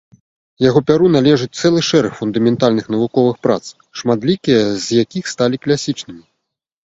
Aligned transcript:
Яго 0.67 0.79
пяру 0.91 1.09
належыць 1.15 1.49
цэлы 1.59 1.81
шэраг 1.89 2.11
фундаментальных 2.21 2.85
навуковых 2.95 3.35
прац, 3.47 3.59
шматлікія 4.03 4.61
з 4.87 5.03
якіх 5.03 5.25
сталі 5.35 5.55
класічнымі. 5.67 6.23